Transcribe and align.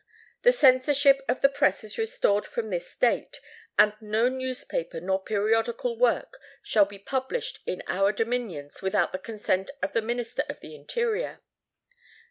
The 0.41 0.51
censorship 0.51 1.21
of 1.29 1.41
the 1.41 1.47
press 1.47 1.83
is 1.83 1.99
restored 1.99 2.47
from 2.47 2.71
this 2.71 2.95
date: 2.95 3.39
and 3.77 3.93
no 4.01 4.29
newspaper 4.29 4.99
nor 4.99 5.21
periodical 5.21 5.95
work 5.95 6.39
shall 6.63 6.85
be 6.85 6.97
published 6.97 7.59
in 7.67 7.83
our 7.85 8.11
dominions, 8.11 8.81
without 8.81 9.11
the 9.11 9.19
consent 9.19 9.69
of 9.83 9.93
the 9.93 10.01
Minister 10.01 10.43
of 10.49 10.59
the 10.59 10.73
Interior. 10.73 11.41